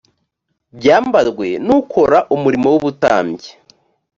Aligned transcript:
byambarwe 0.77 1.47
n 1.65 1.69
ukora 1.79 2.17
umurimo 2.35 2.67
w 2.73 2.75
ubutambyi 2.79 3.49